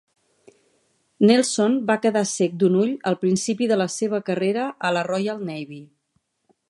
[1.31, 5.45] Nelson va quedar cec d'un ull al principi de la seva carrera a la Royal
[5.51, 5.83] Navy.